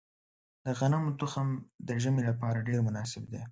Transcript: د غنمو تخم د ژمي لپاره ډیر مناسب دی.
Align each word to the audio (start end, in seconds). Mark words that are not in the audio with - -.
د 0.63 0.65
غنمو 0.79 1.11
تخم 1.19 1.47
د 1.87 1.89
ژمي 2.03 2.23
لپاره 2.29 2.65
ډیر 2.67 2.79
مناسب 2.87 3.23
دی. 3.31 3.41